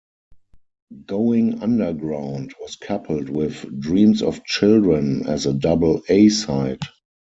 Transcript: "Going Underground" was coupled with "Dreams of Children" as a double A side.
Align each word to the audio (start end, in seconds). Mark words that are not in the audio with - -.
"Going 1.05 1.61
Underground" 1.61 2.55
was 2.59 2.75
coupled 2.75 3.29
with 3.29 3.79
"Dreams 3.79 4.23
of 4.23 4.43
Children" 4.45 5.27
as 5.27 5.45
a 5.45 5.53
double 5.53 6.01
A 6.09 6.29
side. 6.29 6.79